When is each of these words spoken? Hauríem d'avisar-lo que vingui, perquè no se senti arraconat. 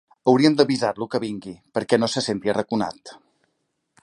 Hauríem 0.31 0.55
d'avisar-lo 0.61 1.07
que 1.15 1.21
vingui, 1.27 1.53
perquè 1.79 2.01
no 2.01 2.11
se 2.15 2.27
senti 2.31 2.53
arraconat. 2.55 3.17